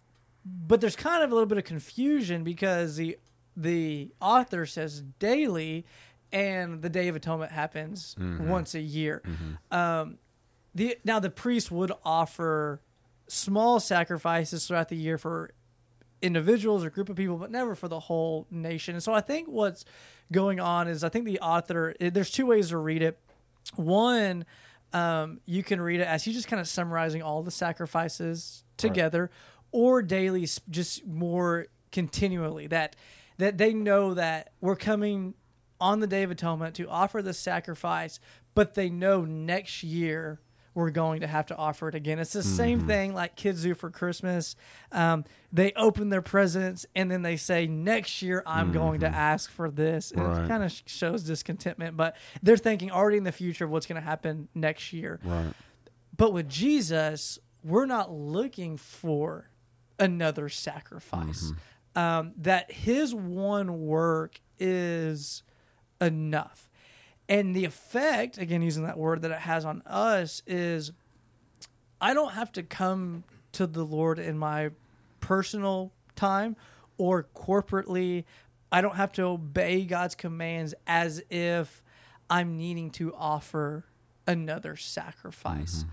but 0.46 0.80
there's 0.80 0.96
kind 0.96 1.24
of 1.24 1.32
a 1.32 1.34
little 1.34 1.48
bit 1.48 1.58
of 1.58 1.64
confusion 1.64 2.44
because 2.44 2.96
the 2.98 3.18
the 3.58 4.12
author 4.22 4.66
says 4.66 5.02
daily 5.20 5.86
and 6.32 6.82
the 6.82 6.90
day 6.90 7.08
of 7.08 7.16
atonement 7.16 7.52
happens 7.52 8.16
once 8.48 8.75
a 8.75 8.82
year. 8.82 9.22
Um, 9.72 10.18
the 10.75 10.98
now 11.04 11.20
the 11.20 11.30
priest 11.30 11.72
would 11.72 11.92
offer 12.04 12.82
small 13.28 13.80
sacrifices 13.80 14.68
throughout 14.68 14.90
the 14.90 14.96
year 14.98 15.18
for 15.18 15.52
individuals 16.22 16.84
or 16.84 16.90
group 16.90 17.10
of 17.10 17.16
people 17.16 17.38
but 17.38 17.50
never 17.52 17.74
for 17.75 17.88
the 17.88 18.00
whole 18.00 18.46
nation. 18.52 18.96
And 18.96 19.04
so 19.04 19.14
i 19.14 19.22
think 19.22 19.48
what's 19.48 19.86
going 20.32 20.60
on 20.60 20.88
is 20.88 21.04
i 21.04 21.10
think 21.10 21.25
the 21.25 21.40
author 21.40 21.94
there's 22.00 22.32
two 22.32 22.46
ways 22.46 22.70
to 22.70 22.78
read 22.78 23.02
it. 23.02 23.20
One 23.75 24.46
um, 24.94 25.42
you 25.46 25.62
can 25.64 25.82
read 25.82 26.00
it 26.00 26.08
as 26.08 26.24
he's 26.24 26.36
just 26.36 26.48
kind 26.48 26.60
of 26.60 26.68
summarizing 26.68 27.22
all 27.22 27.42
the 27.44 27.52
sacrifices 27.52 28.64
together 28.78 29.30
or 29.75 30.01
daily 30.01 30.48
just 30.70 31.05
more 31.05 31.67
continually 31.91 32.67
that 32.67 32.96
that 33.38 33.58
they 33.58 33.74
know 33.74 34.13
that 34.13 34.51
we're 34.62 34.75
coming 34.77 35.34
on 35.82 36.00
the 36.00 36.08
day 36.08 36.24
of 36.24 36.32
atonement 36.32 36.74
to 36.75 36.88
offer 36.88 37.22
the 37.22 37.34
sacrifice 37.34 38.20
but 38.53 38.74
they 38.75 38.89
know 38.89 39.25
next 39.25 39.84
year 39.84 40.39
we're 40.74 40.89
going 40.91 41.22
to 41.22 41.27
have 41.27 41.46
to 41.46 41.55
offer 41.55 41.88
it 41.88 41.96
again. 41.96 42.20
It's 42.20 42.34
the 42.34 42.44
same 42.44 42.86
thing 42.86 43.13
like 43.13 43.38
kids 43.38 43.63
do 43.63 43.74
for 43.75 43.89
christmas. 43.89 44.55
Um, 44.91 45.24
they 45.51 45.72
open 45.74 46.10
their 46.10 46.22
presents 46.22 46.86
and 46.96 47.10
then 47.10 47.22
they 47.22 47.38
say 47.38 47.65
next 47.65 48.22
year 48.22 48.44
i'm 48.46 48.72
going 48.74 49.00
to 49.01 49.08
ask 49.08 49.50
for 49.51 49.70
this. 49.72 50.12
And 50.12 50.22
Right. 50.25 50.44
it 50.46 50.48
kind 50.50 50.63
of 50.63 50.74
shows 50.86 51.24
discontentment 51.24 51.96
but 51.98 52.15
they're 52.44 52.58
thinking 52.58 52.91
already 52.91 53.17
in 53.17 53.24
the 53.25 53.32
future 53.32 53.65
of 53.65 53.72
what's 53.72 53.86
going 53.86 54.01
to 54.01 54.08
happen 54.08 54.48
next 54.55 54.91
year. 54.94 55.20
Right. 55.24 55.53
but 56.15 56.32
with 56.34 56.48
Jesus, 56.50 57.39
we're 57.63 57.86
not 57.88 58.12
looking 58.12 58.75
for 58.77 59.50
another 60.00 60.50
sacrifice. 60.50 61.52
Um, 61.96 62.34
that 62.38 62.72
his 62.72 63.14
one 63.16 63.82
work 63.86 64.42
is 64.60 65.44
enough. 66.02 66.70
And 67.28 67.56
the 67.56 67.66
effect, 67.66 68.38
again, 68.38 68.62
using 68.62 68.84
that 68.84 68.98
word 68.98 69.22
that 69.22 69.32
it 69.32 69.40
has 69.40 69.66
on 69.66 69.82
us, 69.86 70.42
is 70.46 70.92
I 72.00 72.14
don't 72.14 72.34
have 72.34 72.52
to 72.54 72.64
come 72.64 73.24
to 73.54 73.66
the 73.66 73.84
Lord 73.84 74.20
in 74.20 74.38
my 74.38 74.72
personal 75.22 75.92
time 76.16 76.56
or 76.98 77.28
corporately. 77.36 78.25
I 78.72 78.82
don't 78.82 78.96
have 78.96 79.14
to 79.14 79.24
obey 79.24 79.86
God's 79.86 80.16
commands 80.16 80.74
as 80.86 81.24
if 81.30 81.82
I'm 82.30 82.58
needing 82.58 82.92
to 82.92 83.14
offer 83.16 83.86
another 84.28 84.75
sacrifice. 84.75 85.86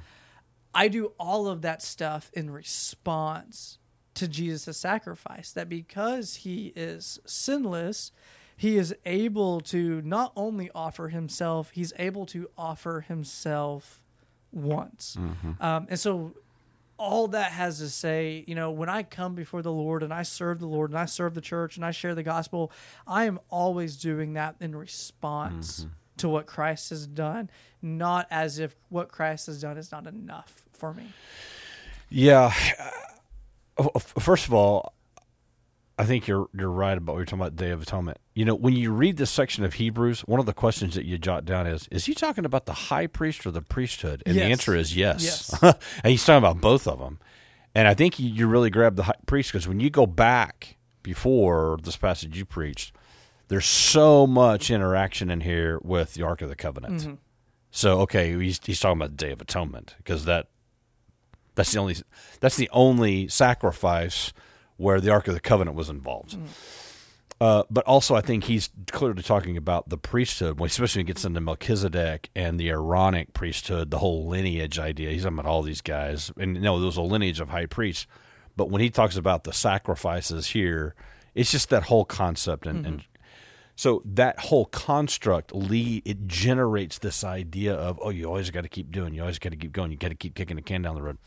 I 0.75 0.89
do 0.89 1.13
all 1.19 1.47
of 1.47 1.63
that 1.63 1.83
stuff 1.83 2.31
in 2.35 2.51
response 2.51 3.79
to 4.15 4.29
Jesus' 4.29 4.77
sacrifice. 4.77 5.53
That 5.53 5.69
because 5.69 6.37
he 6.37 6.73
is 6.77 7.21
sinless, 7.27 8.13
he 8.57 8.77
is 8.77 8.95
able 9.07 9.61
to 9.63 10.01
not 10.03 10.33
only 10.37 10.71
offer 10.75 11.09
himself, 11.09 11.71
he's 11.71 11.93
able 11.99 12.27
to 12.27 12.49
offer 12.57 13.01
himself 13.01 14.03
once. 14.53 15.17
Um, 15.61 15.87
and 15.89 15.99
so 15.99 16.35
all 16.99 17.27
that 17.29 17.51
has 17.53 17.79
to 17.79 17.89
say, 17.89 18.45
you 18.47 18.55
know, 18.55 18.71
when 18.71 18.89
I 18.89 19.03
come 19.03 19.35
before 19.35 19.63
the 19.63 19.73
Lord 19.73 20.03
and 20.05 20.13
I 20.15 20.23
serve 20.23 20.61
the 20.61 20.67
Lord 20.67 20.91
and 20.91 20.99
I 20.99 21.07
serve 21.07 21.35
the 21.35 21.41
church 21.41 21.77
and 21.77 21.85
I 21.85 21.91
share 21.91 22.15
the 22.15 22.23
gospel, 22.23 22.71
I 23.07 23.25
am 23.25 23.41
always 23.51 23.97
doing 23.97 24.35
that 24.35 24.57
in 24.61 24.77
response 24.77 25.87
to 26.19 26.29
what 26.29 26.47
Christ 26.47 26.91
has 26.91 27.07
done, 27.07 27.51
not 27.81 28.29
as 28.31 28.59
if 28.61 28.77
what 28.91 29.09
Christ 29.11 29.47
has 29.47 29.61
done 29.61 29.79
is 29.79 29.91
not 29.91 30.07
enough 30.07 30.63
for 30.73 30.95
me. 30.95 31.07
Yeah. 32.09 32.53
Uh, 33.79 33.89
f- 33.97 34.15
First 34.19 34.47
of 34.47 34.55
all, 34.55 34.95
I 35.99 36.05
think 36.05 36.27
you're 36.27 36.49
you're 36.55 36.71
right 36.71 36.97
about 36.97 37.13
what 37.13 37.19
you're 37.19 37.27
talking 37.27 37.41
about 37.41 37.57
Day 37.57 37.71
of 37.71 37.83
Atonement. 37.83 38.19
You 38.35 38.45
know, 38.45 38.55
when 38.55 38.75
you 38.75 38.93
read 38.93 39.19
this 39.19 39.31
section 39.31 39.65
of 39.65 39.75
Hebrews, 39.75 40.23
one 40.23 40.41
of 40.41 40.47
the 40.47 40.53
questions 40.55 40.95
that 40.95 41.05
you 41.05 41.19
jot 41.19 41.45
down 41.45 41.67
is: 41.67 41.87
Is 41.91 42.07
he 42.07 42.15
talking 42.15 42.45
about 42.45 42.67
the 42.67 42.73
high 42.73 43.07
priest 43.07 43.47
or 43.47 43.51
the 43.51 43.63
priesthood? 43.63 44.23
And 44.27 44.37
the 44.37 44.43
answer 44.43 44.75
is 44.75 44.97
yes. 44.97 45.23
Yes. 45.23 45.63
and 45.63 46.11
he's 46.11 46.25
talking 46.25 46.39
about 46.39 46.61
both 46.61 46.87
of 46.89 46.99
them. 46.99 47.19
And 47.75 47.89
I 47.89 47.95
think 47.95 48.19
you, 48.19 48.29
you 48.29 48.47
really 48.49 48.69
grab 48.71 48.97
the 48.97 49.05
high 49.05 49.15
priest 49.27 49.51
because 49.53 49.67
when 49.69 49.81
you 49.81 49.91
go 49.91 50.07
back 50.07 50.77
before 51.03 51.79
this 51.83 51.97
passage 51.97 52.37
you 52.37 52.45
preached, 52.45 52.95
there's 53.49 53.67
so 53.67 54.27
much 54.27 54.71
interaction 54.71 55.31
in 55.31 55.41
here 55.41 55.79
with 55.83 56.15
the 56.15 56.23
Ark 56.23 56.43
of 56.43 56.49
the 56.49 56.57
Covenant. 56.57 57.19
So 57.71 58.01
okay, 58.01 58.39
he's, 58.39 58.61
he's 58.65 58.81
talking 58.81 58.99
about 58.99 59.11
the 59.17 59.27
Day 59.27 59.33
of 59.33 59.41
Atonement 59.41 59.95
because 59.99 60.25
that 60.27 60.49
That's 61.55 61.73
the 61.73 61.79
only 61.79 61.97
that's 62.41 62.57
the 62.57 62.71
only 62.73 63.29
sacrifice 63.29 64.33
where 64.77 65.01
the 65.01 65.11
Ark 65.11 65.29
of 65.29 65.35
the 65.35 65.41
Covenant 65.41 65.77
was 65.77 65.89
involved. 65.89 66.37
Uh, 67.41 67.65
but 67.71 67.85
also, 67.87 68.15
I 68.15 68.21
think 68.21 68.45
he's 68.45 68.71
clearly 68.93 69.23
talking 69.23 69.57
about 69.57 69.89
the 69.89 69.99
priesthood, 69.99 70.61
especially 70.61 71.01
when 71.01 71.07
he 71.07 71.13
gets 71.13 71.25
into 71.25 71.41
Melchizedek 71.41 72.31
and 72.37 72.59
the 72.59 72.69
Aaronic 72.71 73.33
priesthood, 73.33 73.91
the 73.91 73.99
whole 73.99 74.29
lineage 74.29 74.79
idea. 74.79 75.11
He's 75.11 75.25
talking 75.25 75.41
about 75.41 75.51
all 75.51 75.63
these 75.63 75.81
guys, 75.81 76.31
and 76.37 76.63
no, 76.63 76.79
there 76.79 76.87
was 76.87 76.97
a 76.97 77.03
lineage 77.03 77.41
of 77.41 77.49
high 77.49 77.67
priests. 77.67 78.07
But 78.57 78.71
when 78.71 78.81
he 78.81 78.91
talks 78.91 79.17
about 79.17 79.43
the 79.43 79.53
sacrifices 79.53 80.49
here, 80.49 80.95
it's 81.35 81.51
just 81.51 81.69
that 81.71 81.85
whole 81.85 82.05
concept, 82.05 82.65
and, 82.65 82.87
and 82.87 83.05
so 83.77 84.03
that 84.05 84.39
whole 84.39 84.67
construct 84.67 85.55
lead 85.55 86.03
it 86.05 86.27
generates 86.27 86.99
this 86.99 87.25
idea 87.25 87.75
of 87.75 87.99
oh, 88.03 88.11
you 88.11 88.27
always 88.27 88.51
got 88.51 88.63
to 88.63 88.69
keep 88.69 88.91
doing, 88.91 89.15
you 89.15 89.21
always 89.21 89.39
got 89.39 89.51
to 89.51 89.57
keep 89.57 89.73
going, 89.73 89.91
you 89.91 89.97
got 89.97 90.09
to 90.09 90.15
keep 90.15 90.35
kicking 90.35 90.57
the 90.57 90.63
can 90.63 90.83
down 90.83 90.95
the 90.95 91.03
road. 91.03 91.19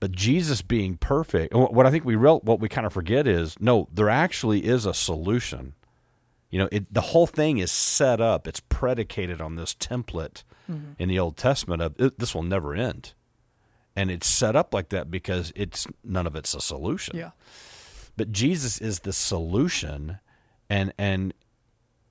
But 0.00 0.12
Jesus 0.12 0.62
being 0.62 0.96
perfect, 0.96 1.54
what 1.54 1.86
I 1.86 1.90
think 1.90 2.06
we 2.06 2.16
real, 2.16 2.40
what 2.40 2.58
we 2.58 2.70
kind 2.70 2.86
of 2.86 2.92
forget 2.92 3.26
is 3.26 3.54
no, 3.60 3.86
there 3.92 4.08
actually 4.08 4.64
is 4.64 4.86
a 4.86 4.94
solution. 4.94 5.74
You 6.50 6.60
know, 6.60 6.68
it, 6.72 6.92
the 6.92 7.02
whole 7.02 7.26
thing 7.26 7.58
is 7.58 7.70
set 7.70 8.20
up; 8.20 8.48
it's 8.48 8.60
predicated 8.60 9.40
on 9.40 9.56
this 9.56 9.74
template 9.74 10.42
mm-hmm. 10.70 10.92
in 10.98 11.08
the 11.08 11.18
Old 11.18 11.36
Testament 11.36 11.82
of 11.82 12.00
it, 12.00 12.18
this 12.18 12.34
will 12.34 12.42
never 12.42 12.74
end, 12.74 13.12
and 13.94 14.10
it's 14.10 14.26
set 14.26 14.56
up 14.56 14.72
like 14.74 14.88
that 14.88 15.10
because 15.10 15.52
it's 15.54 15.86
none 16.02 16.26
of 16.26 16.34
it's 16.34 16.54
a 16.54 16.60
solution. 16.60 17.16
Yeah. 17.16 17.30
But 18.16 18.32
Jesus 18.32 18.80
is 18.80 19.00
the 19.00 19.12
solution, 19.12 20.18
and 20.68 20.92
and 20.98 21.34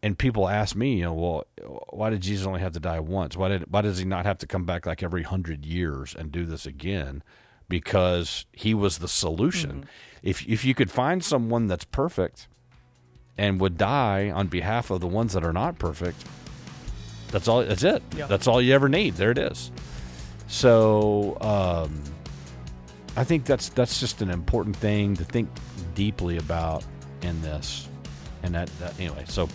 and 0.01 0.17
people 0.17 0.47
ask 0.47 0.75
me, 0.75 0.95
you 0.95 1.03
know, 1.03 1.13
well, 1.13 1.47
why 1.89 2.09
did 2.09 2.21
Jesus 2.21 2.47
only 2.47 2.61
have 2.61 2.73
to 2.73 2.79
die 2.79 2.99
once? 2.99 3.35
Why 3.35 3.49
did 3.49 3.71
why 3.71 3.81
does 3.81 3.97
he 3.97 4.05
not 4.05 4.25
have 4.25 4.37
to 4.39 4.47
come 4.47 4.65
back 4.65 4.85
like 4.85 5.03
every 5.03 5.23
hundred 5.23 5.65
years 5.65 6.15
and 6.15 6.31
do 6.31 6.45
this 6.45 6.65
again? 6.65 7.23
Because 7.67 8.45
he 8.51 8.73
was 8.73 8.97
the 8.97 9.07
solution. 9.07 9.85
If 10.23 10.47
if 10.47 10.65
you 10.65 10.73
could 10.73 10.89
find 10.89 11.23
someone 11.23 11.67
that's 11.67 11.85
perfect 11.85 12.47
and 13.37 13.59
would 13.61 13.77
die 13.77 14.31
on 14.31 14.47
behalf 14.47 14.89
of 14.89 15.01
the 15.01 15.07
ones 15.07 15.33
that 15.33 15.43
are 15.43 15.53
not 15.53 15.77
perfect, 15.79 16.23
that's 17.31 17.47
all. 17.47 17.63
That's 17.63 17.83
it. 17.83 18.01
Yeah. 18.15 18.27
That's 18.27 18.47
all 18.47 18.61
you 18.61 18.73
ever 18.73 18.89
need. 18.89 19.15
There 19.15 19.31
it 19.31 19.37
is. 19.37 19.71
So 20.47 21.37
um, 21.41 22.01
I 23.15 23.23
think 23.23 23.45
that's 23.45 23.69
that's 23.69 23.99
just 23.99 24.21
an 24.21 24.29
important 24.29 24.75
thing 24.75 25.15
to 25.17 25.23
think 25.23 25.49
deeply 25.93 26.37
about 26.37 26.83
in 27.21 27.41
this, 27.41 27.87
and 28.43 28.55
that, 28.55 28.67
that 28.79 28.99
anyway. 28.99 29.25
So 29.27 29.49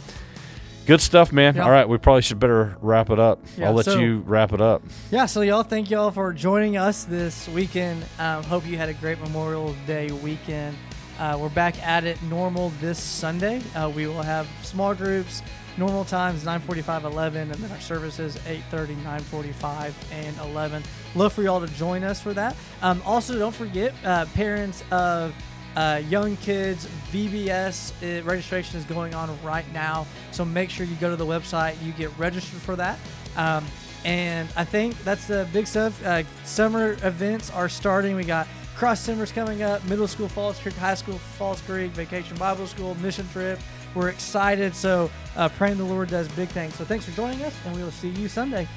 good 0.87 1.01
stuff, 1.01 1.33
man. 1.33 1.57
Yeah. 1.57 1.65
All 1.65 1.71
right, 1.71 1.89
we 1.89 1.99
probably 1.99 2.23
should 2.23 2.39
better 2.39 2.77
wrap 2.81 3.11
it 3.11 3.19
up. 3.19 3.41
Yeah, 3.57 3.69
I'll 3.69 3.73
let 3.75 3.87
so- 3.87 3.99
you 3.99 4.23
wrap 4.27 4.53
it 4.53 4.61
up. 4.61 4.83
Yeah, 5.11 5.27
so 5.27 5.41
y'all, 5.41 5.63
thank 5.63 5.91
y'all 5.91 6.11
for 6.11 6.33
joining 6.33 6.77
us 6.77 7.05
this 7.05 7.49
weekend. 7.49 8.05
Um, 8.19 8.43
hope 8.45 8.67
you 8.67 8.77
had 8.77 8.89
a 8.89 8.95
great 8.95 9.21
Memorial 9.21 9.75
Day 9.87 10.11
weekend. 10.11 10.77
Uh, 11.19 11.39
we're 11.41 11.49
back 11.49 11.81
at 11.87 12.05
it 12.05 12.21
normal 12.25 12.71
this 12.81 12.99
Sunday. 12.99 13.63
Uh, 13.75 13.91
we 13.95 14.07
will 14.07 14.23
have 14.23 14.49
small 14.63 14.95
groups, 14.95 15.43
normal 15.77 16.05
times 16.05 16.45
9:45, 16.45 17.05
11, 17.05 17.53
and 17.53 17.61
then 17.63 17.71
our 17.71 17.81
services 17.81 18.37
8:30, 18.47 18.97
9:45, 19.05 19.95
and 20.11 20.37
11. 20.39 20.83
Love 21.15 21.33
for 21.33 21.43
y'all 21.43 21.61
to 21.61 21.73
join 21.75 22.03
us 22.03 22.21
for 22.21 22.35
that. 22.35 22.57
Um, 22.83 23.01
also, 23.07 23.39
don't 23.39 23.55
forget, 23.55 23.95
uh, 24.05 24.27
parents 24.35 24.83
of 24.91 25.33
uh, 25.77 26.03
young 26.09 26.37
kids 26.39 26.87
VBS 27.13 27.93
uh, 27.93 28.25
registration 28.25 28.79
is 28.79 28.85
going 28.85 29.15
on 29.15 29.37
right 29.43 29.65
now, 29.73 30.07
so 30.31 30.45
make 30.45 30.71
sure 30.71 30.87
you 30.87 30.97
go 30.97 31.11
to 31.11 31.17
the 31.17 31.27
website, 31.27 31.83
you 31.83 31.93
get 31.93 32.17
registered 32.19 32.61
for 32.61 32.77
that. 32.77 32.99
Um, 33.37 33.65
and 34.05 34.49
I 34.57 34.65
think 34.65 35.03
that's 35.03 35.27
the 35.27 35.49
big 35.53 35.67
stuff. 35.67 36.05
Uh, 36.05 36.23
summer 36.45 36.93
events 37.03 37.51
are 37.51 37.69
starting. 37.69 38.17
We 38.17 38.25
got 38.25 38.47
Cross 38.77 39.01
summers 39.01 39.33
coming 39.33 39.63
up, 39.63 39.85
middle 39.85 40.09
school 40.09 40.29
Falls 40.29 40.59
Creek, 40.59 40.75
high 40.75 40.95
school 40.95 41.19
Falls 41.19 41.61
Creek, 41.63 41.93
Vacation 41.93 42.37
Bible 42.37 42.67
School, 42.67 42.95
mission 42.97 43.27
trip. 43.33 43.59
We're 43.95 44.09
excited. 44.09 44.75
So 44.75 45.11
uh, 45.37 45.49
praying 45.51 45.79
the 45.79 45.85
Lord 45.85 46.09
does 46.09 46.29
big 46.29 46.49
things. 46.49 46.75
So 46.75 46.85
thanks 46.85 47.05
for 47.05 47.13
joining 47.13 47.43
us, 47.43 47.55
and 47.65 47.77
we 47.77 47.83
will 47.83 47.93
see 47.93 48.09
you 48.11 48.29
Sunday. 48.29 48.69